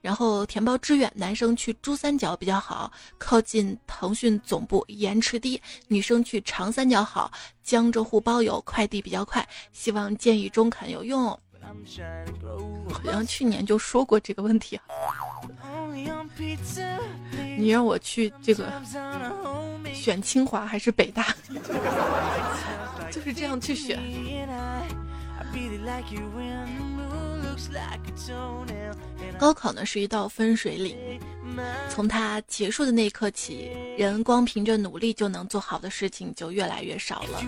[0.00, 7.30] 然后填报志愿，男生去珠三角比较好，靠近腾讯总部，延迟低；女生去长三角好，
[7.62, 9.46] 江浙沪包邮，快递比较快。
[9.70, 11.38] 希望建议中肯有用。
[12.90, 14.80] 好像去年就说过这个问题。
[17.58, 18.72] 你让我去这个
[19.92, 21.34] 选清华还是北大？
[23.12, 24.00] 就是这样去选。
[29.38, 30.96] 高考呢是一道分水岭，
[31.88, 37.40] 从它结束的那一刻起，人光凭着努力就能做好的事情就越来越少了。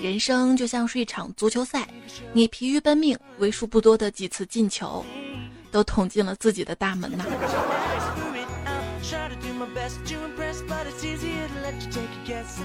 [0.00, 1.88] 人生就像是一场足球赛，
[2.32, 5.04] 你疲于奔命，为数不多的几次进球，
[5.70, 7.24] 都捅进了自己的大门呐。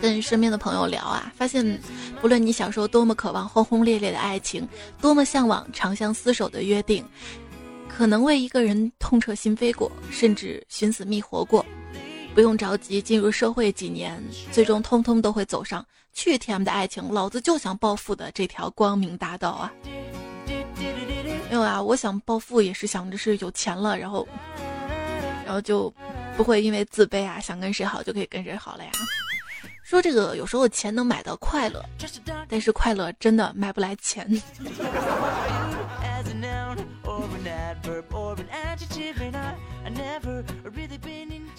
[0.01, 1.79] 跟身边的朋友聊啊，发现
[2.21, 4.67] 不论你小时候多么渴望轰轰烈烈的爱情，
[5.01, 7.05] 多么向往长相厮守的约定，
[7.87, 11.65] 可能为一个人痛彻心扉过，甚至寻死觅活过，
[12.33, 19.71] 不用着急，进入社会几年，最终通通都会走上去天的爱情，老子就想暴富的这条光明大道啊！
[21.49, 24.27] 没有啊，我想暴富也是想着是有钱了，然后，
[25.45, 25.93] 然后就。
[26.35, 28.89] 不会因为自卑啊，想跟谁好就可以跟谁好了呀？
[29.93, 31.85] 说这个有时候钱能买到快乐，
[32.49, 34.27] 但是快乐真的买不来钱。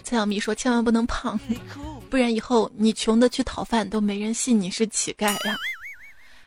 [0.02, 1.38] 蔡小米说：“千万不能胖，
[2.10, 5.56] 不然以后你穷的去讨饭都没人信你是乞丐呀。”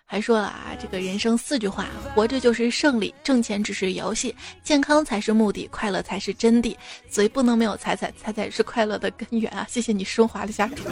[0.09, 1.85] 还说了啊，这个人生四句话：
[2.15, 4.33] 活着就是胜利，挣钱只是游戏，
[4.63, 6.73] 健康才是目的，快乐才是真谛。
[7.09, 9.67] 所以不能没有彩彩，彩彩是快乐的根源啊！
[9.69, 10.83] 谢谢你升华了一下主。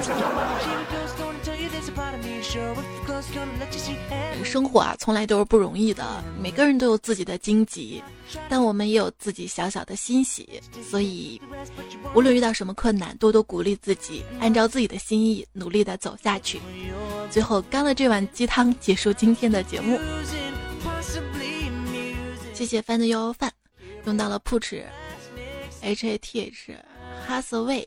[4.44, 6.24] 生活啊，从来都是不容易的。
[6.40, 8.02] 每个人都有自己的荆棘，
[8.48, 10.62] 但我们也有自己小小的欣喜。
[10.88, 11.42] 所以，
[12.14, 16.62] 无论遇到什么困难，多多鼓励自己，按照自己的心意努力的走下去。
[17.30, 20.00] 最后，干了这碗鸡汤，结束今天的节目。
[22.54, 23.52] 谢谢饭的幺幺饭，
[24.06, 26.74] 用到了 push，h a t h，
[27.28, 27.86] 哈瑟卫。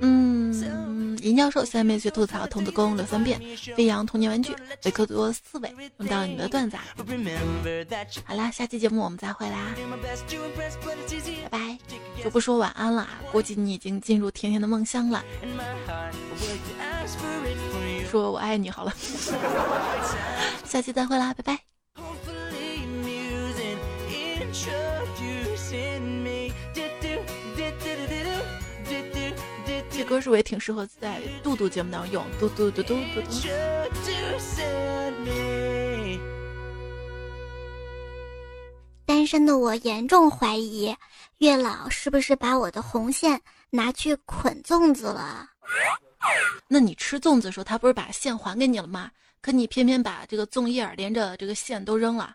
[0.00, 3.40] 嗯，银教授下面去吐槽童子功了三遍，
[3.76, 6.76] 飞扬童年玩具，维克多四位用到了你的段子。
[8.24, 9.74] 好啦，下期节目我们再会啦，
[11.50, 11.78] 拜拜，
[12.22, 15.22] 就不说晚安了啊，估计你已经进入甜甜的梦乡了。
[18.10, 18.92] 说我爱你好了，
[20.64, 21.58] 下期再会啦，拜拜。
[30.10, 32.26] 歌是不也挺适合在嘟嘟节目当中用？
[32.40, 33.28] 嘟嘟嘟嘟嘟嘟。
[39.06, 40.92] 单身的我严重怀疑，
[41.38, 43.40] 月老是不是把我的红线
[43.70, 45.48] 拿去捆粽子了？
[46.66, 49.12] 那你吃粽子的时候，他不是把线还给你了吗？
[49.40, 52.34] 可你偏偏把这个粽叶连着这个线都扔了。